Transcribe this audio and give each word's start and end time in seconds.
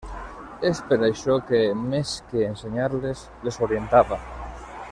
És 0.69 0.79
per 0.91 0.97
això 1.07 1.35
que, 1.51 1.59
més 1.91 2.15
que 2.31 2.43
ensenyar-les, 2.53 3.25
les 3.49 3.65
orientava. 3.69 4.23